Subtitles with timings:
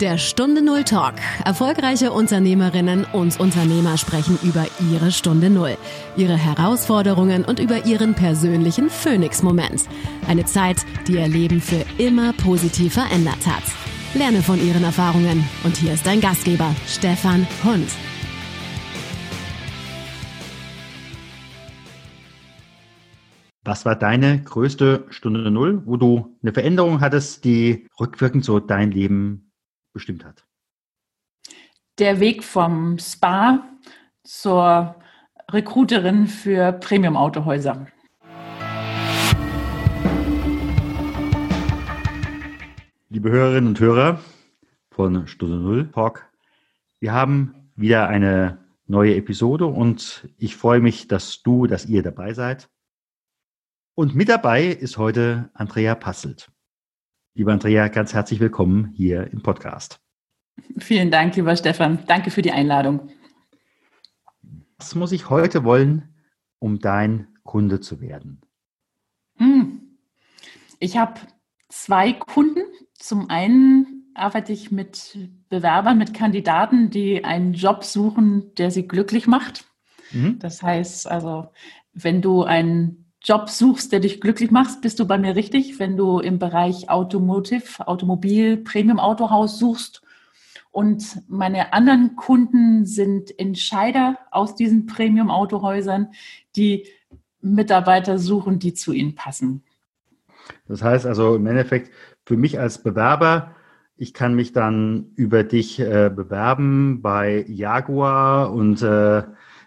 [0.00, 1.14] Der Stunde Null Talk.
[1.46, 5.78] Erfolgreiche Unternehmerinnen und Unternehmer sprechen über ihre Stunde Null,
[6.18, 9.84] ihre Herausforderungen und über ihren persönlichen Phoenix-Moment.
[10.28, 13.62] Eine Zeit, die ihr Leben für immer positiv verändert hat.
[14.12, 15.48] Lerne von ihren Erfahrungen.
[15.64, 17.88] Und hier ist dein Gastgeber, Stefan Hund.
[23.64, 28.90] Was war deine größte Stunde Null, wo du eine Veränderung hattest, die rückwirkend so dein
[28.90, 29.45] Leben
[29.96, 30.44] bestimmt hat?
[31.98, 33.66] Der Weg vom Spa
[34.24, 34.94] zur
[35.50, 37.86] Recruiterin für Premium-Autohäuser.
[43.08, 44.20] Liebe Hörerinnen und Hörer
[44.90, 46.30] von Stunde Null Talk,
[47.00, 52.34] wir haben wieder eine neue Episode und ich freue mich, dass du, dass ihr dabei
[52.34, 52.68] seid.
[53.94, 56.50] Und mit dabei ist heute Andrea Passelt.
[57.36, 60.00] Lieber Andrea, ganz herzlich willkommen hier im Podcast.
[60.78, 61.98] Vielen Dank, lieber Stefan.
[62.06, 63.10] Danke für die Einladung.
[64.78, 66.14] Was muss ich heute wollen,
[66.60, 68.40] um dein Kunde zu werden?
[69.34, 69.82] Hm.
[70.78, 71.20] Ich habe
[71.68, 72.62] zwei Kunden.
[72.94, 75.18] Zum einen arbeite ich mit
[75.50, 79.66] Bewerbern, mit Kandidaten, die einen Job suchen, der sie glücklich macht.
[80.10, 80.38] Mhm.
[80.38, 81.48] Das heißt also,
[81.92, 85.80] wenn du einen Job suchst, der dich glücklich macht, bist du bei mir richtig.
[85.80, 90.00] Wenn du im Bereich Automotive, Automobil, Premium-Autohaus suchst
[90.70, 96.12] und meine anderen Kunden sind Entscheider aus diesen Premium-Autohäusern,
[96.54, 96.86] die
[97.40, 99.64] Mitarbeiter suchen, die zu ihnen passen.
[100.68, 101.90] Das heißt also im Endeffekt
[102.24, 103.56] für mich als Bewerber,
[103.96, 109.24] ich kann mich dann über dich äh, bewerben bei Jaguar und äh,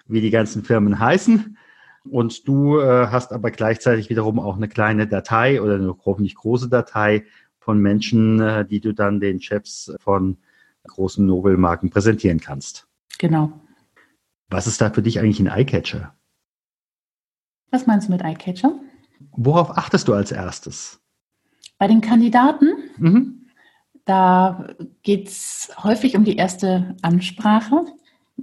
[0.08, 1.58] wie die ganzen Firmen heißen.
[2.10, 6.70] Und du äh, hast aber gleichzeitig wiederum auch eine kleine Datei oder eine hoffentlich große
[6.70, 7.26] Datei
[7.60, 10.38] von Menschen, äh, die du dann den Chefs von
[10.88, 12.88] großen Nobelmarken präsentieren kannst.
[13.20, 13.52] Genau.
[14.50, 16.16] Was ist da für dich eigentlich ein Eyecatcher?
[17.72, 18.74] Was meinst du mit Eyecatcher?
[19.32, 21.00] Worauf achtest du als erstes?
[21.78, 23.48] Bei den Kandidaten, mhm.
[24.06, 24.68] da
[25.04, 27.86] geht es häufig um die erste Ansprache.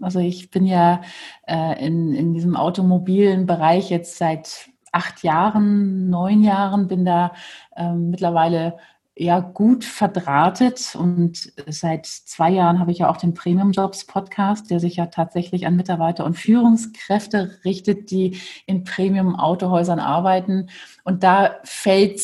[0.03, 1.03] Also ich bin ja
[1.47, 7.33] äh, in, in diesem automobilen Bereich jetzt seit acht Jahren, neun Jahren, bin da
[7.75, 8.79] äh, mittlerweile
[9.19, 14.71] ja gut verdrahtet und seit zwei Jahren habe ich ja auch den Premium Jobs Podcast,
[14.71, 20.69] der sich ja tatsächlich an Mitarbeiter und Führungskräfte richtet, die in Premium Autohäusern arbeiten.
[21.03, 22.19] Und da fällt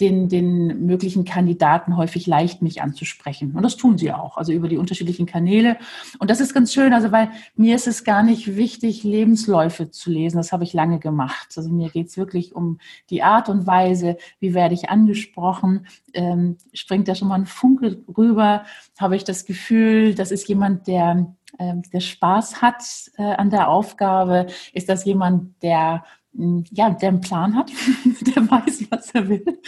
[0.00, 3.52] den, den möglichen Kandidaten häufig leicht, mich anzusprechen.
[3.52, 5.76] Und das tun sie auch, also über die unterschiedlichen Kanäle.
[6.18, 10.10] Und das ist ganz schön, also weil mir ist es gar nicht wichtig, Lebensläufe zu
[10.10, 10.38] lesen.
[10.38, 11.52] Das habe ich lange gemacht.
[11.56, 12.78] Also mir geht es wirklich um
[13.10, 18.02] die Art und Weise, wie werde ich angesprochen, ähm, springt da schon mal ein Funke
[18.16, 18.64] rüber,
[18.98, 22.82] habe ich das Gefühl, das ist jemand, der, äh, der Spaß hat
[23.18, 27.70] äh, an der Aufgabe, ist das jemand, der ja, der einen Plan hat,
[28.34, 29.44] der weiß, was er will.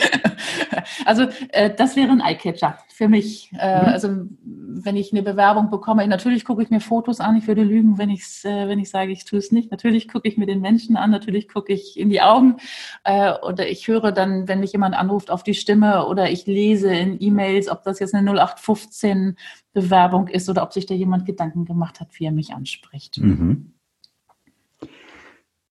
[1.05, 3.51] Also äh, das wäre ein Eyecatcher für mich.
[3.59, 3.89] Äh, mhm.
[3.89, 4.09] Also
[4.45, 7.37] wenn ich eine Bewerbung bekomme, natürlich gucke ich mir Fotos an.
[7.37, 9.71] Ich würde lügen, wenn ich äh, wenn ich sage, ich tue es nicht.
[9.71, 11.11] Natürlich gucke ich mir den Menschen an.
[11.11, 12.57] Natürlich gucke ich in die Augen
[13.05, 16.93] äh, oder ich höre dann, wenn mich jemand anruft, auf die Stimme oder ich lese
[16.93, 19.37] in E-Mails, ob das jetzt eine 0815
[19.73, 23.19] Bewerbung ist oder ob sich da jemand Gedanken gemacht hat, wie er mich anspricht.
[23.19, 23.73] Mhm.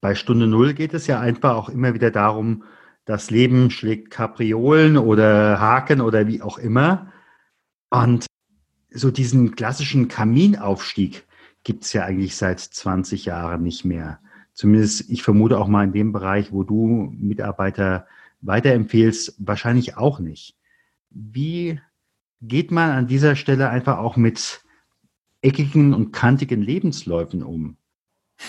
[0.01, 2.63] Bei Stunde Null geht es ja einfach auch immer wieder darum,
[3.05, 7.11] das Leben schlägt Kapriolen oder Haken oder wie auch immer.
[7.89, 8.25] Und
[8.89, 11.25] so diesen klassischen Kaminaufstieg
[11.63, 14.19] gibt es ja eigentlich seit 20 Jahren nicht mehr.
[14.53, 18.07] Zumindest, ich vermute auch mal in dem Bereich, wo du Mitarbeiter
[18.41, 20.57] weiterempfehlst, wahrscheinlich auch nicht.
[21.09, 21.79] Wie
[22.41, 24.63] geht man an dieser Stelle einfach auch mit
[25.41, 27.77] eckigen und kantigen Lebensläufen um?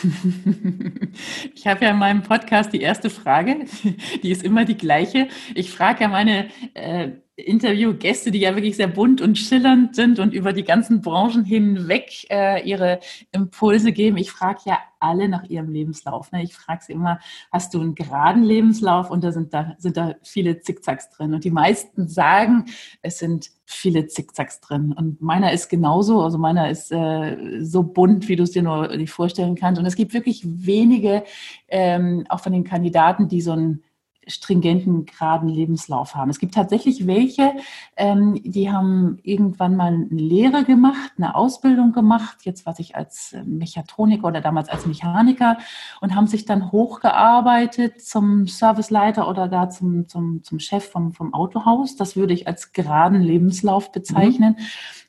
[1.54, 3.66] Ich habe ja in meinem Podcast die erste Frage,
[4.22, 5.28] die ist immer die gleiche.
[5.54, 10.34] Ich frage ja meine äh, Interviewgäste, die ja wirklich sehr bunt und schillernd sind und
[10.34, 13.00] über die ganzen Branchen hinweg äh, ihre
[13.32, 14.18] Impulse geben.
[14.18, 16.30] Ich frage ja alle nach ihrem Lebenslauf.
[16.30, 16.42] Ne?
[16.42, 17.18] Ich frage sie immer,
[17.50, 19.10] hast du einen geraden Lebenslauf?
[19.10, 21.32] Und da sind da, sind da viele Zickzacks drin.
[21.32, 22.66] Und die meisten sagen,
[23.00, 24.92] es sind viele Zickzacks drin.
[24.92, 26.20] Und meiner ist genauso.
[26.20, 29.80] Also meiner ist äh, so bunt, wie du es dir nur nicht vorstellen kannst.
[29.80, 31.24] Und es gibt wirklich wenige,
[31.68, 33.82] ähm, auch von den Kandidaten, die so ein
[34.26, 36.30] stringenten, geraden Lebenslauf haben.
[36.30, 37.52] Es gibt tatsächlich welche,
[37.96, 43.36] ähm, die haben irgendwann mal eine Lehre gemacht, eine Ausbildung gemacht, jetzt was ich als
[43.44, 45.58] Mechatroniker oder damals als Mechaniker
[46.00, 51.34] und haben sich dann hochgearbeitet zum Serviceleiter oder gar zum, zum, zum Chef vom, vom
[51.34, 51.96] Autohaus.
[51.96, 54.56] Das würde ich als geraden Lebenslauf bezeichnen.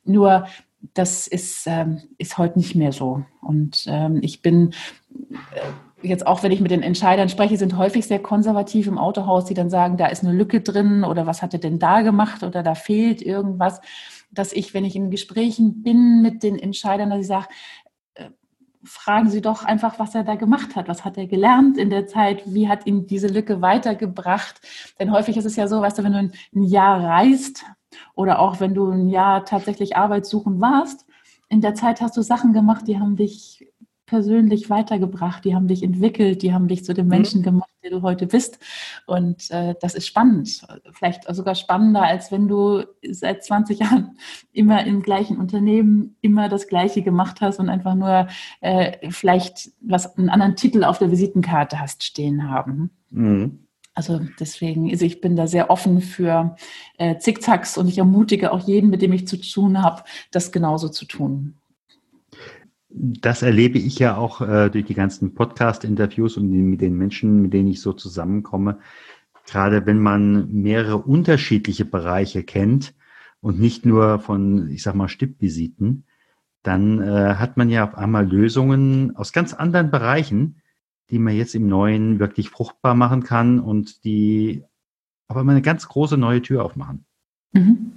[0.04, 0.14] Mhm.
[0.14, 0.46] Nur
[0.94, 3.24] das ist, ähm, ist heute nicht mehr so.
[3.42, 4.74] Und ähm, ich bin
[5.54, 5.62] äh,
[6.04, 9.54] jetzt auch, wenn ich mit den Entscheidern spreche, sind häufig sehr konservativ im Autohaus, die
[9.54, 12.64] dann sagen, da ist eine Lücke drin oder was hat er denn da gemacht oder
[12.64, 13.82] da fehlt irgendwas.
[14.32, 17.48] Dass ich, wenn ich in Gesprächen bin mit den Entscheidern, dass ich sage,
[18.16, 18.30] äh,
[18.84, 20.88] fragen Sie doch einfach, was er da gemacht hat.
[20.88, 22.44] Was hat er gelernt in der Zeit?
[22.46, 24.62] Wie hat ihn diese Lücke weitergebracht?
[25.00, 27.66] Denn häufig ist es ja so, weißt du, wenn du ein Jahr reist,
[28.16, 31.06] oder auch wenn du ein Jahr tatsächlich Arbeit suchen warst,
[31.50, 33.68] in der Zeit hast du Sachen gemacht, die haben dich
[34.14, 37.10] persönlich weitergebracht, die haben dich entwickelt, die haben dich zu dem mhm.
[37.10, 38.60] Menschen gemacht, der du heute bist.
[39.08, 40.62] Und äh, das ist spannend,
[40.92, 44.20] vielleicht sogar spannender, als wenn du seit 20 Jahren
[44.54, 48.28] immer im gleichen Unternehmen immer das Gleiche gemacht hast und einfach nur
[48.62, 52.92] äh, vielleicht was einen anderen Titel auf der Visitenkarte hast stehen haben.
[53.10, 53.66] Mhm.
[53.96, 56.56] Also deswegen, also ich bin da sehr offen für
[57.00, 60.90] äh, Zickzacks und ich ermutige auch jeden, mit dem ich zu tun habe, das genauso
[60.90, 61.56] zu tun.
[62.96, 67.54] Das erlebe ich ja auch äh, durch die ganzen Podcast-Interviews und mit den Menschen, mit
[67.54, 68.80] denen ich so zusammenkomme.
[69.48, 72.94] Gerade wenn man mehrere unterschiedliche Bereiche kennt
[73.42, 76.06] und nicht nur von, ich sag mal, Stippvisiten,
[76.62, 80.62] dann äh, hat man ja auf einmal Lösungen aus ganz anderen Bereichen,
[81.10, 84.64] die man jetzt im Neuen wirklich fruchtbar machen kann und die
[85.28, 87.06] aber immer eine ganz große neue Tür aufmachen.
[87.54, 87.94] Mhm.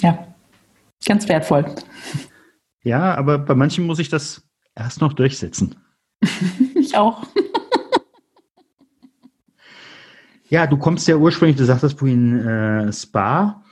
[0.00, 0.34] Ja,
[1.04, 1.66] ganz wertvoll.
[2.84, 5.76] Ja, aber bei manchen muss ich das erst noch durchsetzen.
[6.74, 7.26] ich auch.
[10.48, 13.64] ja, du kommst ja ursprünglich, du sagtest vorhin äh, Spa.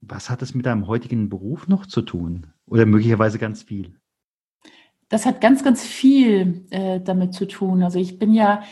[0.00, 2.48] Was hat es mit deinem heutigen Beruf noch zu tun?
[2.66, 3.98] Oder möglicherweise ganz viel?
[5.08, 7.82] Das hat ganz, ganz viel äh, damit zu tun.
[7.82, 8.62] Also ich bin ja,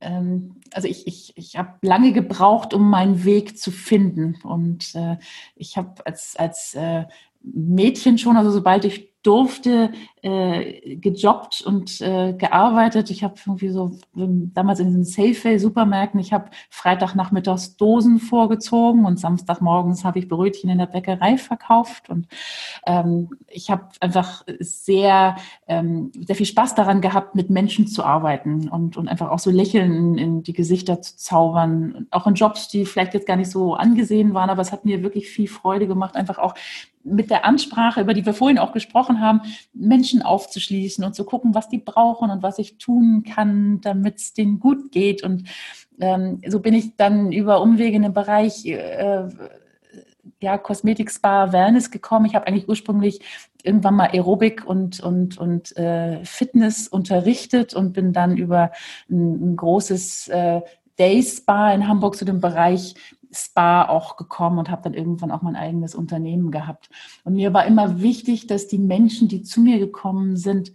[0.00, 4.36] ähm, also ich, ich, ich habe lange gebraucht, um meinen Weg zu finden.
[4.42, 5.18] Und äh,
[5.54, 7.04] ich habe als, als äh,
[7.44, 9.92] Mädchen schon, also sobald ich durfte,
[10.24, 13.10] äh, gejobbt und äh, gearbeitet.
[13.10, 19.20] Ich habe irgendwie so ähm, damals in den Safeway-Supermärkten, ich habe Freitagnachmittags Dosen vorgezogen und
[19.20, 22.08] Samstagmorgens habe ich Brötchen in der Bäckerei verkauft.
[22.08, 22.26] Und
[22.86, 25.36] ähm, ich habe einfach sehr,
[25.68, 29.50] ähm, sehr viel Spaß daran gehabt, mit Menschen zu arbeiten und, und einfach auch so
[29.50, 32.06] Lächeln in, in die Gesichter zu zaubern.
[32.10, 35.02] Auch in Jobs, die vielleicht jetzt gar nicht so angesehen waren, aber es hat mir
[35.02, 36.54] wirklich viel Freude gemacht, einfach auch
[37.04, 39.42] mit der Ansprache, über die wir vorhin auch gesprochen haben,
[39.74, 44.32] Menschen aufzuschließen und zu gucken, was die brauchen und was ich tun kann, damit es
[44.34, 45.22] denen gut geht.
[45.22, 45.48] Und
[46.00, 49.28] ähm, so bin ich dann über Umwege in den Bereich äh,
[50.40, 52.26] ja, Kosmetik, Spa, Wellness gekommen.
[52.26, 53.20] Ich habe eigentlich ursprünglich
[53.62, 58.72] irgendwann mal Aerobic und, und, und äh, Fitness unterrichtet und bin dann über
[59.10, 60.60] ein, ein großes äh,
[60.98, 62.94] Day Spa in Hamburg zu dem Bereich
[63.34, 66.88] Spa auch gekommen und habe dann irgendwann auch mein eigenes Unternehmen gehabt.
[67.24, 70.72] Und mir war immer wichtig, dass die Menschen, die zu mir gekommen sind,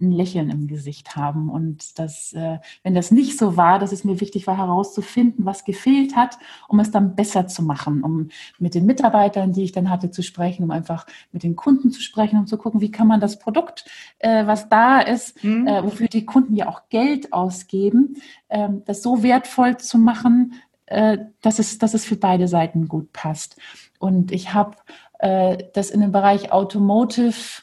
[0.00, 1.48] ein Lächeln im Gesicht haben.
[1.48, 5.64] Und das, äh, wenn das nicht so war, dass es mir wichtig war, herauszufinden, was
[5.64, 6.38] gefehlt hat,
[6.68, 10.22] um es dann besser zu machen, um mit den Mitarbeitern, die ich dann hatte, zu
[10.22, 13.38] sprechen, um einfach mit den Kunden zu sprechen, um zu gucken, wie kann man das
[13.38, 13.86] Produkt,
[14.18, 15.66] äh, was da ist, mhm.
[15.66, 18.16] äh, wofür die Kunden ja auch Geld ausgeben,
[18.48, 20.52] äh, das so wertvoll zu machen,
[20.86, 23.56] äh, dass, es, dass es für beide Seiten gut passt.
[23.98, 24.76] Und ich habe
[25.18, 27.62] äh, das in dem Bereich Automotive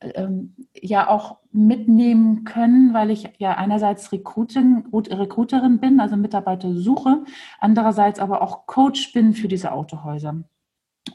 [0.00, 7.24] ähm, ja auch mitnehmen können, weil ich ja einerseits Recruiting, Recruiterin bin, also Mitarbeiter suche,
[7.58, 10.42] andererseits aber auch Coach bin für diese Autohäuser.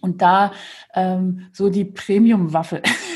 [0.01, 0.51] Und da
[0.94, 2.82] ähm, so die Premium-Waffe.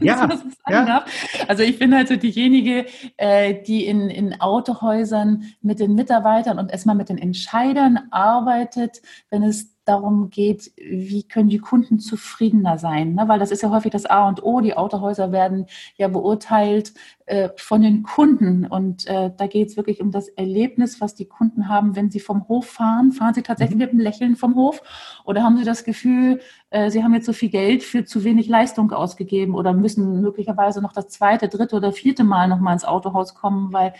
[0.68, 1.04] ja, ja.
[1.46, 2.86] Also ich bin halt so diejenige,
[3.16, 9.42] äh, die in, in Autohäusern mit den Mitarbeitern und erstmal mit den Entscheidern arbeitet, wenn
[9.42, 13.14] es darum geht, wie können die Kunden zufriedener sein.
[13.14, 13.24] Ne?
[13.26, 14.60] Weil das ist ja häufig das A und O.
[14.60, 15.66] Die Autohäuser werden
[15.96, 16.92] ja beurteilt
[17.26, 18.66] äh, von den Kunden.
[18.66, 22.20] Und äh, da geht es wirklich um das Erlebnis, was die Kunden haben, wenn sie
[22.20, 23.12] vom Hof fahren.
[23.12, 23.82] Fahren sie tatsächlich mhm.
[23.82, 24.82] mit einem Lächeln vom Hof?
[25.24, 26.40] Oder haben sie das Gefühl,
[26.70, 30.82] äh, sie haben jetzt so viel Geld für zu wenig Leistung ausgegeben oder müssen möglicherweise
[30.82, 33.94] noch das zweite, dritte oder vierte Mal nochmal ins Autohaus kommen, weil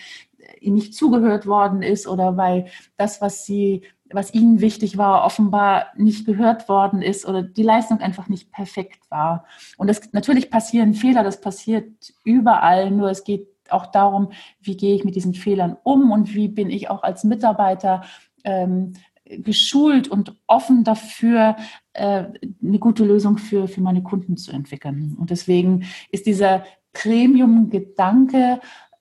[0.60, 2.66] ihnen nicht zugehört worden ist oder weil
[2.96, 8.00] das, was sie was ihnen wichtig war, offenbar nicht gehört worden ist oder die Leistung
[8.00, 9.44] einfach nicht perfekt war.
[9.76, 14.94] Und es natürlich passieren Fehler, das passiert überall, nur es geht auch darum, wie gehe
[14.94, 18.02] ich mit diesen Fehlern um und wie bin ich auch als Mitarbeiter
[18.44, 21.56] ähm, geschult und offen dafür,
[21.92, 22.24] äh,
[22.62, 25.16] eine gute Lösung für, für meine Kunden zu entwickeln.
[25.18, 28.60] Und deswegen ist dieser Premium-Gedanke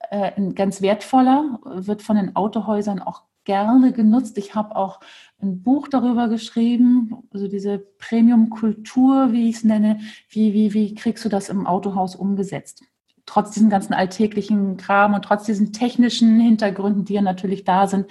[0.10, 4.38] äh, ein ganz wertvoller, wird von den Autohäusern auch gerne genutzt.
[4.38, 5.00] Ich habe auch
[5.42, 10.02] ein Buch darüber geschrieben, also diese Premium-Kultur, wie ich es nenne.
[10.28, 12.84] Wie, wie, wie kriegst du das im Autohaus umgesetzt?
[13.28, 18.08] Trotz diesem ganzen alltäglichen Kram und trotz diesen technischen Hintergründen, die ja natürlich da sind,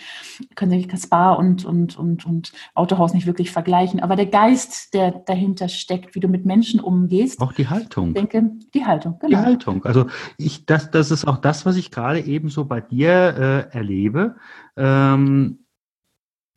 [0.55, 3.99] können sich Spa und, und, und, und Autohaus nicht wirklich vergleichen.
[4.01, 7.41] Aber der Geist, der dahinter steckt, wie du mit Menschen umgehst.
[7.41, 8.09] Auch die Haltung.
[8.09, 9.31] Ich denke, die Haltung, genau.
[9.31, 9.85] Die Haltung.
[9.85, 10.07] Also
[10.37, 14.37] ich, das, das ist auch das, was ich gerade eben so bei dir äh, erlebe.
[14.77, 15.65] Ähm,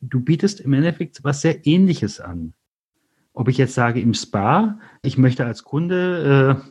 [0.00, 2.52] du bietest im Endeffekt was sehr Ähnliches an.
[3.32, 6.70] Ob ich jetzt sage im Spa, ich möchte als Kunde äh,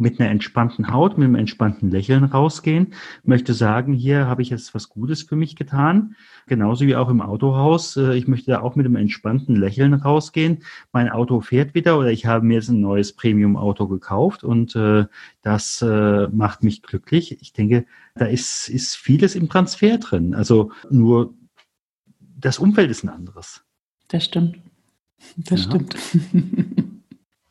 [0.00, 4.74] mit einer entspannten Haut, mit einem entspannten Lächeln rausgehen, möchte sagen, hier habe ich jetzt
[4.74, 6.16] was Gutes für mich getan,
[6.46, 7.96] genauso wie auch im Autohaus.
[7.96, 10.64] Äh, ich möchte da auch mit einem entspannten Lächeln rausgehen.
[10.92, 15.04] Mein Auto fährt wieder oder ich habe mir jetzt ein neues Premium-Auto gekauft und äh,
[15.42, 17.36] das äh, macht mich glücklich.
[17.42, 20.34] Ich denke, da ist, ist vieles im Transfer drin.
[20.34, 21.34] Also nur
[22.18, 23.62] das Umfeld ist ein anderes.
[24.08, 24.58] Das stimmt.
[25.36, 25.70] Das ja.
[25.70, 25.96] stimmt.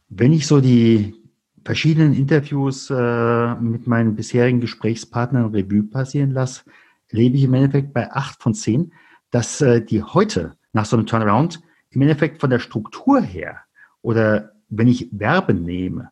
[0.10, 1.14] Wenn ich so die,
[1.64, 6.64] verschiedenen Interviews äh, mit meinen bisherigen Gesprächspartnern Revue passieren lasse,
[7.12, 8.94] lebe ich im Endeffekt bei acht von zehn,
[9.32, 11.62] dass äh, die heute nach so einem Turnaround
[11.92, 13.62] im Endeffekt von der Struktur her
[14.02, 16.12] oder wenn ich Verben nehme,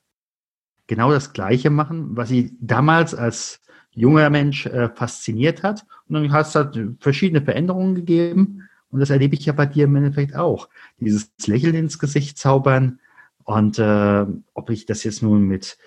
[0.87, 3.61] genau das Gleiche machen, was sie damals als
[3.91, 5.85] junger Mensch äh, fasziniert hat.
[6.07, 8.67] Und dann hat es halt verschiedene Veränderungen gegeben.
[8.89, 10.69] Und das erlebe ich ja bei dir im Endeffekt auch.
[10.99, 12.99] Dieses Lächeln ins Gesicht zaubern,
[13.47, 14.25] und äh,
[14.55, 15.77] ob ich das jetzt nun mit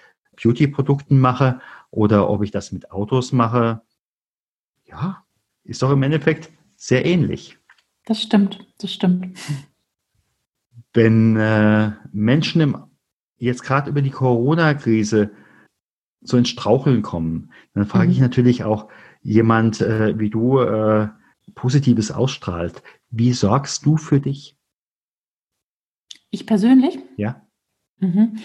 [0.42, 3.82] Beauty-Produkten mache oder ob ich das mit Autos mache,
[4.86, 5.22] ja,
[5.62, 7.58] ist doch im Endeffekt sehr ähnlich.
[8.06, 9.38] Das stimmt, das stimmt.
[10.94, 12.78] Wenn äh, Menschen im,
[13.36, 15.30] jetzt gerade über die Corona-Krise
[16.22, 18.12] so ins Straucheln kommen, dann frage mhm.
[18.12, 18.88] ich natürlich auch
[19.20, 21.08] jemand äh, wie du äh,
[21.54, 22.82] Positives ausstrahlt.
[23.10, 24.56] Wie sorgst du für dich?
[26.30, 26.98] Ich persönlich?
[27.18, 27.46] Ja.
[28.00, 28.38] Mhm.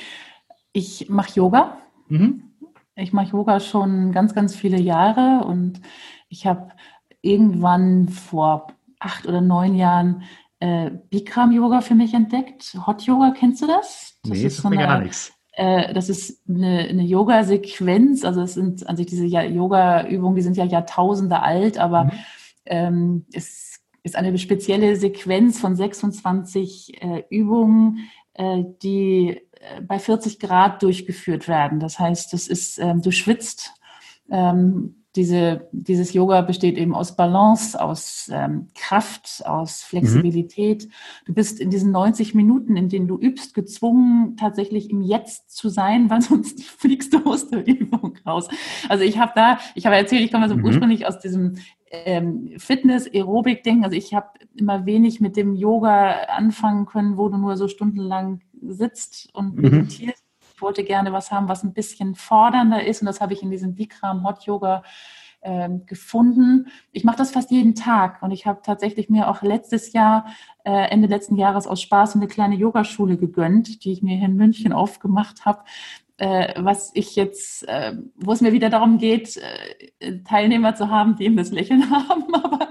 [0.71, 1.77] Ich mache Yoga.
[2.07, 2.51] Mhm.
[2.95, 5.81] Ich mache Yoga schon ganz, ganz viele Jahre und
[6.29, 6.69] ich habe
[7.21, 8.67] irgendwann vor
[8.99, 10.23] acht oder neun Jahren
[10.59, 12.77] äh, Bikram-Yoga für mich entdeckt.
[12.85, 14.17] Hot Yoga, kennst du das?
[14.23, 15.33] Das nee, ist so eine, gar nichts.
[15.51, 18.23] Äh, das ist eine, eine Yoga-Sequenz.
[18.23, 22.11] Also es sind an sich diese Yoga-Übungen, die sind ja Jahrtausende alt, aber mhm.
[22.65, 29.41] ähm, es ist eine spezielle Sequenz von 26 äh, Übungen, äh, die
[29.87, 31.79] bei 40 Grad durchgeführt werden.
[31.79, 33.73] Das heißt, das ist, ähm, du schwitzt.
[34.29, 40.85] Ähm, diese, dieses Yoga besteht eben aus Balance, aus ähm, Kraft, aus Flexibilität.
[40.85, 40.91] Mhm.
[41.25, 45.69] Du bist in diesen 90 Minuten, in denen du übst, gezwungen, tatsächlich im Jetzt zu
[45.69, 48.49] sein, weil sonst fliegst du aus der Übung raus.
[48.89, 50.65] Also ich habe da, ich habe erzählt, ich komme also mhm.
[50.65, 51.55] ursprünglich aus diesem
[51.91, 53.85] ähm, Fitness, Aerobik-Ding.
[53.85, 58.41] Also ich habe immer wenig mit dem Yoga anfangen können, wo du nur so stundenlang
[58.61, 59.61] sitzt und mhm.
[59.61, 60.23] meditierst.
[60.55, 63.51] Ich wollte gerne was haben, was ein bisschen fordernder ist und das habe ich in
[63.51, 64.83] diesem Bikram Hot Yoga
[65.41, 66.67] ähm, gefunden.
[66.91, 70.25] Ich mache das fast jeden Tag und ich habe tatsächlich mir auch letztes Jahr,
[70.63, 74.37] äh, Ende letzten Jahres aus Spaß eine kleine Yogaschule gegönnt, die ich mir hier in
[74.37, 75.63] München aufgemacht habe,
[76.17, 79.37] äh, was ich jetzt, äh, wo es mir wieder darum geht,
[79.99, 82.64] äh, Teilnehmer zu haben, die eben das Lächeln haben, aber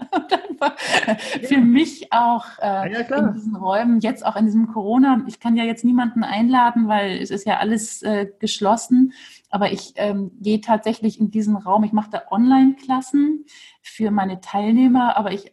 [1.43, 5.57] für mich auch äh, ja, in diesen Räumen, jetzt auch in diesem Corona, ich kann
[5.57, 9.13] ja jetzt niemanden einladen, weil es ist ja alles äh, geschlossen,
[9.51, 13.45] aber ich ähm, gehe tatsächlich in diesen Raum, ich mache da Online-Klassen
[13.83, 15.53] für meine Teilnehmer, aber ich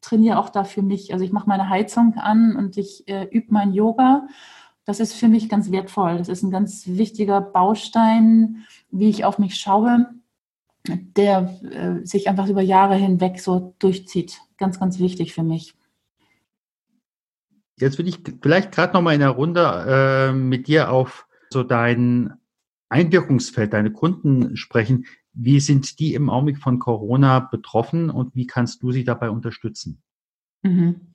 [0.00, 3.48] trainiere auch da für mich, also ich mache meine Heizung an und ich äh, übe
[3.50, 4.26] mein Yoga.
[4.84, 6.16] Das ist für mich ganz wertvoll.
[6.16, 10.06] Das ist ein ganz wichtiger Baustein, wie ich auf mich schaue,
[10.88, 14.40] der äh, sich einfach über Jahre hinweg so durchzieht.
[14.56, 15.74] Ganz, ganz wichtig für mich.
[17.78, 21.62] Jetzt will ich vielleicht gerade noch mal in der Runde äh, mit dir auf so
[21.62, 22.34] dein
[22.88, 25.06] Einwirkungsfeld, deine Kunden sprechen.
[25.32, 30.02] Wie sind die im Augenblick von Corona betroffen und wie kannst du sie dabei unterstützen?
[30.62, 31.12] Mhm.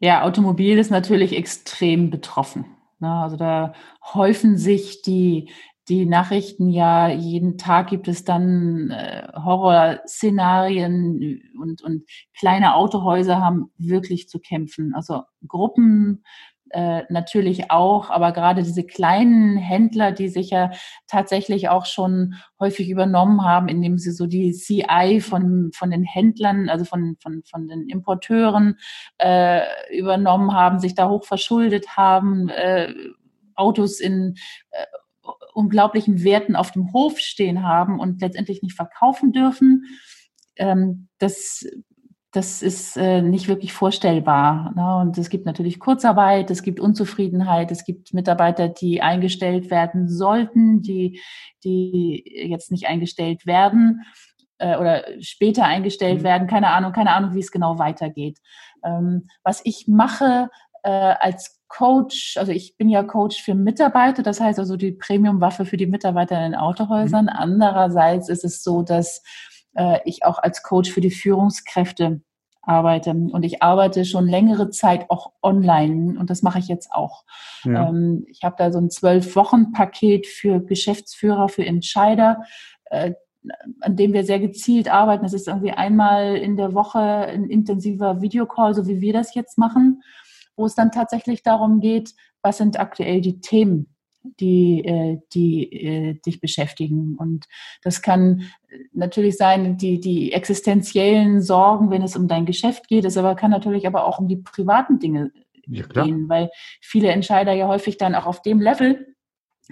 [0.00, 2.64] Ja, Automobil ist natürlich extrem betroffen.
[2.98, 3.10] Ne?
[3.10, 3.74] Also da
[4.14, 5.50] häufen sich die,
[5.88, 12.04] die Nachrichten ja, jeden Tag gibt es dann äh, Horrorszenarien und, und
[12.38, 14.94] kleine Autohäuser haben wirklich zu kämpfen.
[14.94, 16.22] Also Gruppen
[16.70, 20.70] äh, natürlich auch, aber gerade diese kleinen Händler, die sich ja
[21.08, 26.68] tatsächlich auch schon häufig übernommen haben, indem sie so die CI von, von den Händlern,
[26.68, 28.78] also von, von, von den Importeuren
[29.18, 32.94] äh, übernommen haben, sich da hoch verschuldet haben, äh,
[33.56, 34.36] Autos in
[34.70, 34.84] äh,
[35.54, 39.84] unglaublichen Werten auf dem Hof stehen haben und letztendlich nicht verkaufen dürfen.
[40.56, 41.64] Ähm, das
[42.32, 44.72] das ist äh, nicht wirklich vorstellbar.
[44.76, 44.96] Ne?
[44.98, 50.80] Und es gibt natürlich Kurzarbeit, es gibt Unzufriedenheit, es gibt Mitarbeiter, die eingestellt werden sollten,
[50.80, 51.20] die,
[51.64, 54.02] die jetzt nicht eingestellt werden
[54.58, 56.24] äh, oder später eingestellt mhm.
[56.24, 56.46] werden.
[56.46, 58.38] Keine Ahnung, keine Ahnung, wie es genau weitergeht.
[58.84, 60.50] Ähm, was ich mache
[60.82, 65.64] äh, als Coach, also ich bin ja Coach für Mitarbeiter, das heißt also die Premium-Waffe
[65.64, 67.26] für die Mitarbeiter in den Autohäusern.
[67.26, 67.32] Mhm.
[67.32, 69.22] Andererseits ist es so, dass
[69.74, 72.22] äh, ich auch als Coach für die Führungskräfte
[72.62, 73.10] arbeite.
[73.10, 77.24] Und ich arbeite schon längere Zeit auch online und das mache ich jetzt auch.
[77.64, 77.88] Ja.
[77.88, 82.42] Ähm, ich habe da so ein zwölf-Wochen-Paket für Geschäftsführer, für Entscheider,
[82.86, 83.14] äh,
[83.80, 85.22] an dem wir sehr gezielt arbeiten.
[85.22, 89.56] Das ist irgendwie einmal in der Woche ein intensiver Videocall, so wie wir das jetzt
[89.56, 90.02] machen,
[90.56, 96.14] wo es dann tatsächlich darum geht, was sind aktuell die Themen die, äh, die äh,
[96.14, 97.16] dich beschäftigen.
[97.16, 97.46] Und
[97.82, 98.42] das kann
[98.92, 103.50] natürlich sein, die, die existenziellen Sorgen, wenn es um dein Geschäft geht, es aber kann
[103.50, 105.32] natürlich aber auch um die privaten Dinge
[105.66, 109.14] ja, gehen, weil viele Entscheider ja häufig dann auch auf dem Level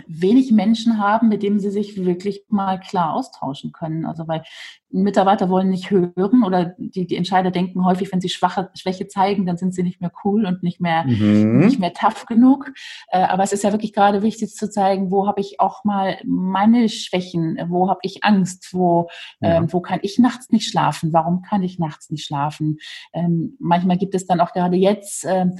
[0.06, 4.04] wenig Menschen haben, mit denen sie sich wirklich mal klar austauschen können.
[4.04, 4.42] Also weil
[4.90, 9.44] Mitarbeiter wollen nicht hören oder die, die Entscheider denken häufig, wenn sie Schwache, Schwäche zeigen,
[9.44, 11.58] dann sind sie nicht mehr cool und nicht mehr, mhm.
[11.58, 12.72] nicht mehr tough genug.
[13.08, 16.18] Äh, aber es ist ja wirklich gerade wichtig zu zeigen, wo habe ich auch mal
[16.24, 19.08] meine Schwächen, wo habe ich Angst, wo,
[19.40, 19.58] ja.
[19.58, 22.78] ähm, wo kann ich nachts nicht schlafen, warum kann ich nachts nicht schlafen.
[23.12, 25.58] Ähm, manchmal gibt es dann auch gerade jetzt ähm,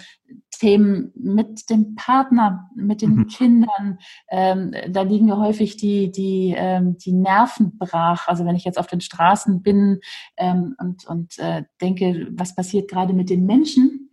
[0.50, 3.26] Themen mit dem Partner, mit den mhm.
[3.28, 3.98] Kindern.
[4.30, 8.28] Ähm, da liegen ja häufig die, die, ähm, die Nerven brach.
[8.28, 10.00] Also wenn ich jetzt auf den Straßen bin
[10.36, 14.07] ähm, und, und äh, denke, was passiert gerade mit den Menschen,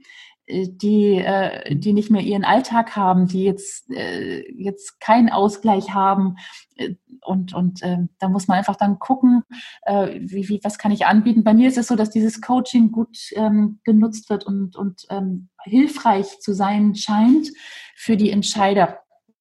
[0.48, 6.36] die, äh, die nicht mehr ihren Alltag haben, die jetzt, äh, jetzt keinen Ausgleich haben.
[6.76, 9.44] Äh, und, und äh, da muss man einfach dann gucken,
[9.84, 11.44] äh, wie, wie, was kann ich anbieten.
[11.44, 15.50] Bei mir ist es so, dass dieses Coaching gut ähm, genutzt wird und, und ähm,
[15.64, 17.50] hilfreich zu sein scheint
[17.96, 19.00] für die Entscheider.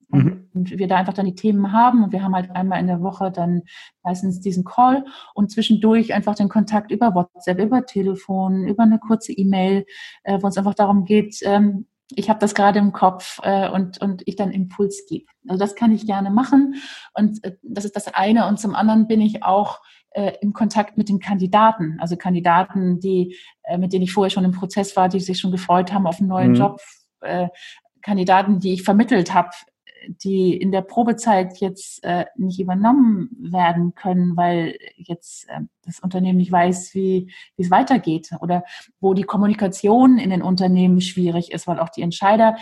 [0.08, 0.49] Mhm.
[0.54, 3.00] Und wir da einfach dann die Themen haben und wir haben halt einmal in der
[3.00, 3.62] Woche dann
[4.02, 9.32] meistens diesen Call und zwischendurch einfach den Kontakt über WhatsApp, über Telefon, über eine kurze
[9.32, 9.86] E-Mail,
[10.23, 14.00] äh, wo es einfach darum geht, ähm, ich habe das gerade im Kopf äh, und,
[14.00, 15.26] und ich dann Impuls gebe.
[15.49, 16.75] Also das kann ich gerne machen
[17.14, 18.47] und äh, das ist das eine.
[18.47, 23.36] Und zum anderen bin ich auch äh, im Kontakt mit den Kandidaten, also Kandidaten, die,
[23.64, 26.21] äh, mit denen ich vorher schon im Prozess war, die sich schon gefreut haben auf
[26.21, 26.56] einen neuen mhm.
[26.56, 26.80] Job,
[27.21, 27.49] äh,
[28.02, 29.50] Kandidaten, die ich vermittelt habe
[30.08, 36.38] die in der Probezeit jetzt äh, nicht übernommen werden können, weil jetzt äh, das Unternehmen
[36.38, 38.64] nicht weiß, wie, wie es weitergeht oder
[39.00, 42.56] wo die Kommunikation in den Unternehmen schwierig ist, weil auch die Entscheider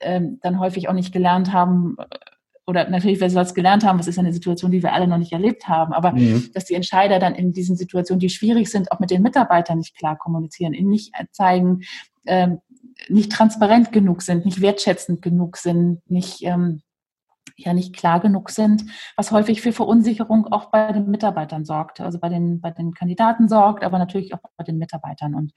[0.00, 2.04] äh, dann häufig auch nicht gelernt haben, äh,
[2.66, 5.18] oder natürlich, wenn sie was gelernt haben, was ist eine Situation, die wir alle noch
[5.18, 6.50] nicht erlebt haben, aber mhm.
[6.52, 9.96] dass die Entscheider dann in diesen Situationen, die schwierig sind, auch mit den Mitarbeitern nicht
[9.96, 11.82] klar kommunizieren, ihnen nicht zeigen,
[12.26, 12.58] ähm,
[13.08, 16.82] nicht transparent genug sind, nicht wertschätzend genug sind, nicht ähm,
[17.56, 18.84] ja nicht klar genug sind,
[19.16, 23.48] was häufig für Verunsicherung auch bei den Mitarbeitern sorgt, also bei den, bei den Kandidaten
[23.48, 25.34] sorgt, aber natürlich auch bei den Mitarbeitern.
[25.34, 25.52] Und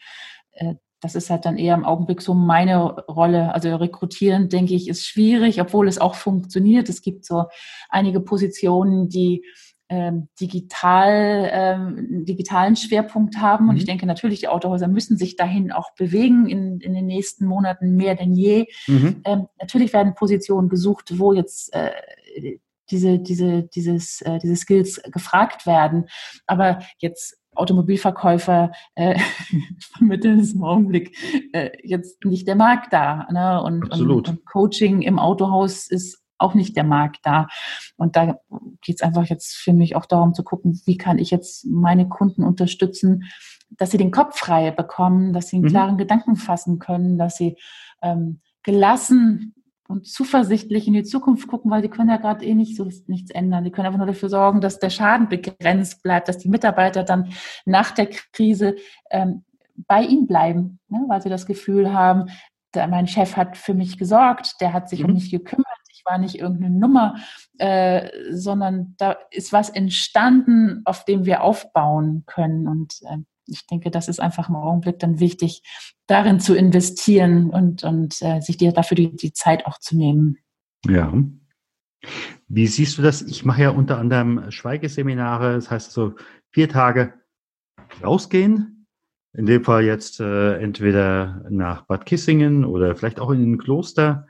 [0.53, 3.53] äh, das ist halt dann eher im Augenblick so meine Rolle.
[3.53, 6.89] Also rekrutieren, denke ich, ist schwierig, obwohl es auch funktioniert.
[6.89, 7.45] Es gibt so
[7.89, 9.45] einige Positionen, die
[9.89, 13.65] ähm, digital, ähm, digitalen Schwerpunkt haben.
[13.65, 13.69] Mhm.
[13.71, 17.45] Und ich denke natürlich, die Autohäuser müssen sich dahin auch bewegen in, in den nächsten
[17.45, 18.67] Monaten mehr denn je.
[18.87, 19.21] Mhm.
[19.25, 21.91] Ähm, natürlich werden Positionen gesucht, wo jetzt äh,
[22.91, 26.05] diese, diese, dieses, äh, diese Skills gefragt werden.
[26.45, 29.19] Aber jetzt Automobilverkäufer äh,
[29.97, 31.15] vermitteln ist im Augenblick
[31.53, 33.27] äh, jetzt nicht der Markt da.
[33.31, 33.61] Ne?
[33.61, 37.47] Und, und, und, Coaching im Autohaus ist auch nicht der Markt da.
[37.97, 38.39] Und da
[38.81, 42.07] geht es einfach jetzt für mich auch darum zu gucken, wie kann ich jetzt meine
[42.07, 43.25] Kunden unterstützen,
[43.69, 45.69] dass sie den Kopf frei bekommen, dass sie einen mhm.
[45.69, 47.57] klaren Gedanken fassen können, dass sie
[48.01, 49.53] ähm, gelassen
[49.87, 53.31] und zuversichtlich in die Zukunft gucken, weil sie können ja gerade eh nicht so nichts
[53.31, 53.63] ändern.
[53.63, 57.33] Die können einfach nur dafür sorgen, dass der Schaden begrenzt bleibt, dass die Mitarbeiter dann
[57.65, 58.75] nach der Krise
[59.09, 59.43] ähm,
[59.87, 62.25] bei ihnen bleiben, ne, weil sie das Gefühl haben,
[62.75, 65.05] der, mein Chef hat für mich gesorgt, der hat sich mhm.
[65.05, 65.65] um mich gekümmert,
[65.99, 67.15] ich war nicht irgendeine Nummer,
[67.57, 72.67] äh, sondern da ist was entstanden, auf dem wir aufbauen können.
[72.67, 75.61] Und äh, ich denke, das ist einfach im Augenblick dann wichtig,
[76.07, 80.37] darin zu investieren und, und äh, sich dir dafür die, die Zeit auch zu nehmen.
[80.85, 81.13] Ja.
[82.47, 83.21] Wie siehst du das?
[83.21, 86.15] Ich mache ja unter anderem Schweigeseminare, das heißt so
[86.51, 87.13] vier Tage
[88.01, 88.87] rausgehen.
[89.33, 94.27] In dem Fall jetzt äh, entweder nach Bad Kissingen oder vielleicht auch in ein Kloster.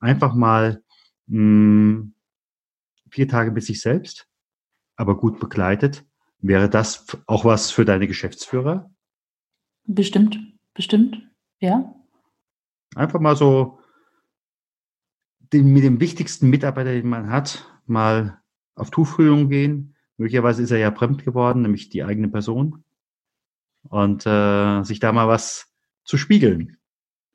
[0.00, 0.82] Einfach mal
[1.30, 2.14] mh, hm,
[3.10, 4.28] vier Tage mit sich selbst,
[4.96, 6.04] aber gut begleitet.
[6.38, 8.90] Wäre das auch was für deine Geschäftsführer?
[9.84, 10.38] Bestimmt,
[10.74, 11.22] bestimmt,
[11.58, 11.94] ja.
[12.94, 13.78] Einfach mal so
[15.52, 18.40] den, mit dem wichtigsten Mitarbeiter, den man hat, mal
[18.74, 19.96] auf Tuchfühlung gehen.
[20.16, 22.84] Möglicherweise ist er ja fremd geworden, nämlich die eigene Person.
[23.82, 25.72] Und äh, sich da mal was
[26.04, 26.76] zu spiegeln.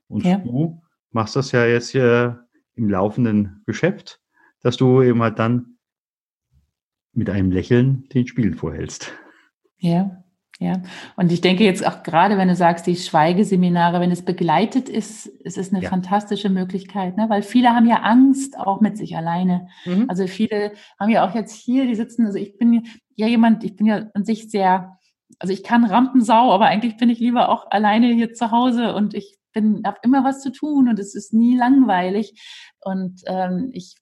[0.08, 0.38] Und ja.
[0.38, 0.82] du
[1.12, 2.45] machst das ja jetzt hier
[2.76, 4.20] im laufenden Geschäft,
[4.62, 5.78] dass du eben halt dann
[7.14, 9.14] mit einem Lächeln den Spiegel vorhältst.
[9.78, 10.26] Ja,
[10.60, 10.82] ja,
[11.18, 15.26] und ich denke jetzt auch gerade, wenn du sagst, die Schweigeseminare, wenn es begleitet ist,
[15.26, 15.90] ist es eine ja.
[15.90, 17.26] fantastische Möglichkeit, ne?
[17.28, 19.68] weil viele haben ja Angst auch mit sich alleine.
[19.84, 20.06] Mhm.
[20.08, 22.86] Also viele haben ja auch jetzt hier, die sitzen, also ich bin
[23.16, 24.98] ja jemand, ich bin ja an sich sehr,
[25.40, 29.14] also ich kann Rampensau, aber eigentlich bin ich lieber auch alleine hier zu Hause und
[29.14, 32.40] ich bin, habe immer was zu tun und es ist nie langweilig.
[32.82, 33.96] Und ähm, ich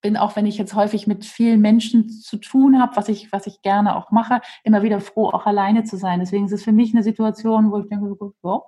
[0.00, 3.46] bin auch, wenn ich jetzt häufig mit vielen Menschen zu tun habe, was ich, was
[3.46, 6.20] ich gerne auch mache, immer wieder froh, auch alleine zu sein.
[6.20, 8.64] Deswegen ist es für mich eine Situation, wo ich denke, so,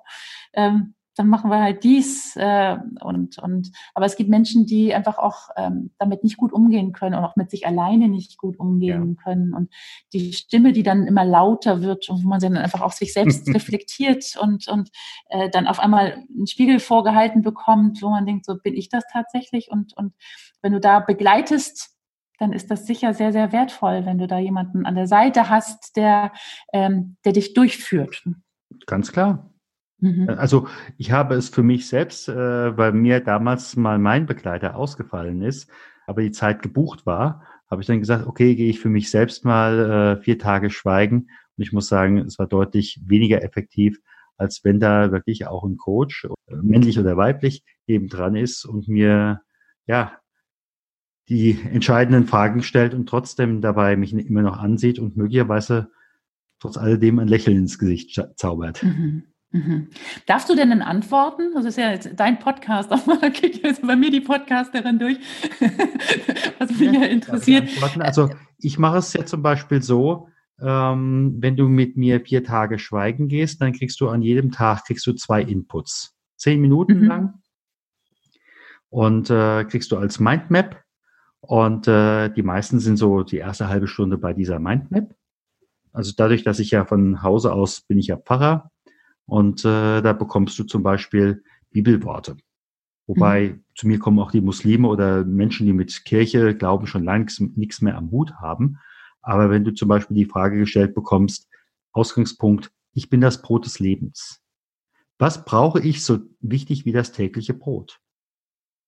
[0.52, 5.18] ähm, dann machen wir halt dies äh, und und aber es gibt Menschen, die einfach
[5.18, 9.16] auch ähm, damit nicht gut umgehen können und auch mit sich alleine nicht gut umgehen
[9.16, 9.22] ja.
[9.24, 9.72] können und
[10.12, 13.48] die Stimme, die dann immer lauter wird und wo man dann einfach auch sich selbst
[13.54, 14.90] reflektiert und und
[15.28, 19.04] äh, dann auf einmal einen Spiegel vorgehalten bekommt, wo man denkt, so bin ich das
[19.12, 20.14] tatsächlich und und
[20.62, 21.94] wenn du da begleitest
[22.40, 25.96] dann ist das sicher sehr, sehr wertvoll, wenn du da jemanden an der Seite hast,
[25.96, 26.32] der,
[26.72, 28.22] ähm, der dich durchführt.
[28.86, 29.47] Ganz klar.
[30.00, 30.28] Mhm.
[30.28, 35.42] Also ich habe es für mich selbst, äh, weil mir damals mal mein Begleiter ausgefallen
[35.42, 35.70] ist,
[36.06, 39.44] aber die Zeit gebucht war, habe ich dann gesagt, okay, gehe ich für mich selbst
[39.44, 41.28] mal äh, vier Tage schweigen.
[41.56, 44.00] Und ich muss sagen, es war deutlich weniger effektiv,
[44.36, 49.42] als wenn da wirklich auch ein Coach, männlich oder weiblich, eben dran ist und mir
[49.86, 50.12] ja
[51.28, 55.90] die entscheidenden Fragen stellt und trotzdem dabei mich immer noch ansieht und möglicherweise
[56.58, 58.82] trotz alledem ein Lächeln ins Gesicht zaubert.
[58.82, 59.24] Mhm.
[59.50, 59.88] Mhm.
[60.26, 61.54] Darfst du denn dann antworten?
[61.54, 65.18] Das ist ja jetzt dein Podcast, auch mal geht jetzt bei mir die Podcasterin durch,
[66.58, 67.68] was mich ja, ja interessiert.
[67.98, 70.28] Also ich mache es ja zum Beispiel so,
[70.60, 74.84] ähm, wenn du mit mir vier Tage schweigen gehst, dann kriegst du an jedem Tag
[74.84, 77.06] kriegst du zwei Inputs, zehn Minuten mhm.
[77.06, 77.34] lang
[78.90, 80.82] und äh, kriegst du als Mindmap
[81.40, 85.14] und äh, die meisten sind so die erste halbe Stunde bei dieser Mindmap.
[85.92, 88.70] Also dadurch, dass ich ja von Hause aus bin ich ja Pfarrer,
[89.28, 92.36] und äh, da bekommst du zum Beispiel Bibelworte.
[93.06, 93.64] Wobei mhm.
[93.74, 97.82] zu mir kommen auch die Muslime oder Menschen, die mit Kirche glauben, schon lange nichts
[97.82, 98.78] mehr am Hut haben.
[99.20, 101.48] Aber wenn du zum Beispiel die Frage gestellt bekommst,
[101.92, 104.42] Ausgangspunkt, ich bin das Brot des Lebens.
[105.18, 108.00] Was brauche ich so wichtig wie das tägliche Brot?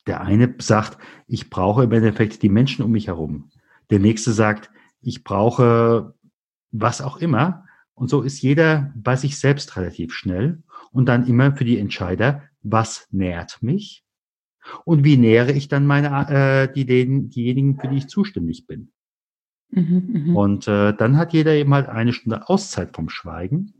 [0.06, 3.50] Der eine sagt, ich brauche im Endeffekt die Menschen um mich herum.
[3.90, 4.70] Der nächste sagt,
[5.02, 6.14] ich brauche
[6.72, 7.66] was auch immer.
[8.00, 12.44] Und so ist jeder bei sich selbst relativ schnell und dann immer für die Entscheider,
[12.62, 14.06] was nährt mich
[14.86, 18.90] und wie nähere ich dann meine, äh, die, den, diejenigen, für die ich zuständig bin.
[19.68, 20.34] Mhm, mh.
[20.34, 23.74] Und äh, dann hat jeder eben halt eine Stunde Auszeit vom Schweigen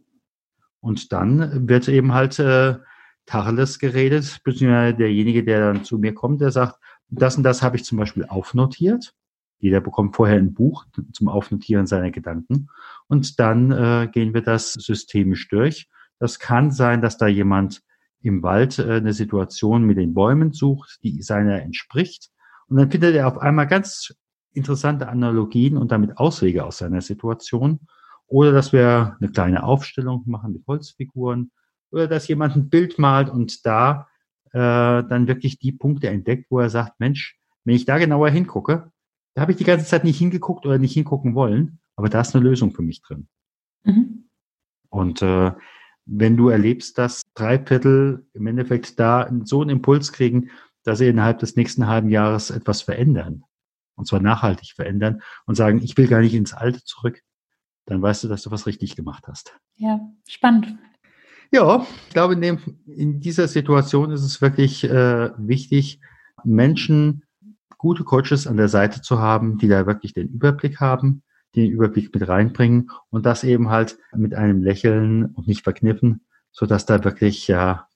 [0.81, 2.77] und dann wird eben halt äh,
[3.25, 6.79] Tacheles geredet, beziehungsweise derjenige, der dann zu mir kommt, der sagt,
[7.09, 9.15] das und das habe ich zum Beispiel aufnotiert
[9.61, 12.69] jeder bekommt vorher ein Buch zum Aufnotieren seiner Gedanken
[13.09, 15.89] und dann äh, gehen wir das systemisch durch.
[16.19, 17.83] Das kann sein, dass da jemand
[18.23, 22.31] im Wald äh, eine Situation mit den Bäumen sucht, die seiner entspricht.
[22.69, 24.15] Und dann findet er auf einmal ganz
[24.53, 27.81] interessante Analogien und damit Auswege aus seiner Situation.
[28.27, 31.51] Oder dass wir eine kleine Aufstellung machen mit Holzfiguren.
[31.91, 34.09] Oder dass jemand ein Bild malt und da
[34.53, 38.93] äh, dann wirklich die Punkte entdeckt, wo er sagt, Mensch, wenn ich da genauer hingucke,
[39.35, 42.35] da habe ich die ganze Zeit nicht hingeguckt oder nicht hingucken wollen, aber da ist
[42.35, 43.29] eine Lösung für mich drin.
[43.85, 44.29] Mhm.
[44.89, 45.53] Und äh,
[46.07, 50.51] wenn du erlebst, dass drei Viertel im Endeffekt da so einen Impuls kriegen,
[50.83, 53.45] dass sie innerhalb des nächsten halben Jahres etwas verändern,
[53.95, 57.23] und zwar nachhaltig verändern und sagen, ich will gar nicht ins Alte zurück,
[57.87, 59.57] dann weißt du, dass du was richtig gemacht hast.
[59.77, 60.77] Ja, spannend.
[61.53, 66.01] Ja, ich glaube, in, dem, in dieser Situation ist es wirklich äh, wichtig,
[66.45, 67.25] Menschen
[67.81, 71.23] gute Coaches an der Seite zu haben, die da wirklich den Überblick haben,
[71.57, 76.67] den Überblick mit reinbringen und das eben halt mit einem Lächeln und nicht verkniffen, so
[76.67, 77.89] dass da wirklich ja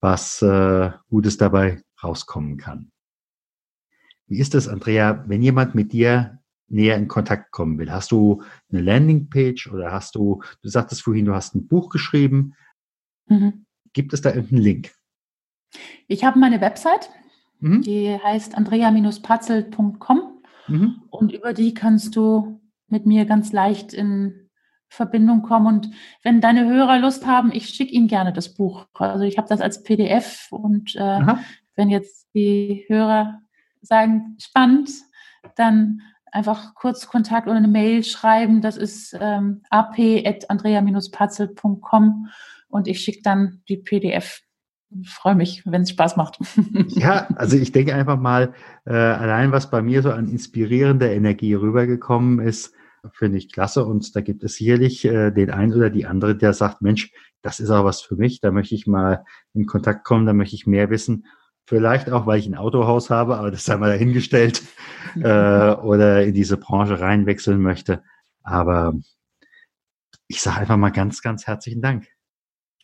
[0.00, 2.90] was äh, Gutes dabei rauskommen kann.
[4.26, 7.92] Wie ist das, Andrea, wenn jemand mit dir näher in Kontakt kommen will?
[7.92, 12.54] Hast du eine Landingpage oder hast du, du sagtest vorhin, du hast ein Buch geschrieben.
[13.28, 13.66] Mhm.
[13.92, 14.94] Gibt es da irgendeinen Link?
[16.08, 17.10] Ich habe meine Website,
[17.60, 17.82] mhm.
[17.82, 20.20] die heißt andrea-patzelt.com
[20.68, 21.02] mhm.
[21.10, 24.48] und über die kannst du mit mir ganz leicht in
[24.88, 25.66] Verbindung kommen.
[25.66, 25.90] Und
[26.22, 28.86] wenn deine Hörer Lust haben, ich schicke ihnen gerne das Buch.
[28.94, 31.34] Also ich habe das als PDF und äh,
[31.74, 33.40] wenn jetzt die Hörer
[33.82, 34.90] sagen, spannend,
[35.56, 36.00] dann
[36.32, 38.60] einfach kurz Kontakt oder eine Mail schreiben.
[38.60, 42.28] Das ist ähm, ap.andrea-patzelt.com
[42.68, 44.42] und ich schicke dann die PDF.
[44.90, 46.38] Ich freue mich, wenn es Spaß macht.
[46.88, 51.54] Ja, also ich denke einfach mal, äh, allein was bei mir so an inspirierender Energie
[51.54, 52.72] rübergekommen ist,
[53.12, 53.84] finde ich klasse.
[53.84, 57.60] Und da gibt es sicherlich äh, den einen oder die andere, der sagt, Mensch, das
[57.60, 60.66] ist auch was für mich, da möchte ich mal in Kontakt kommen, da möchte ich
[60.66, 61.26] mehr wissen.
[61.64, 64.62] Vielleicht auch, weil ich ein Autohaus habe, aber das sei mal dahingestellt,
[65.16, 68.02] äh, oder in diese Branche reinwechseln möchte.
[68.42, 68.94] Aber
[70.28, 72.06] ich sage einfach mal ganz, ganz herzlichen Dank.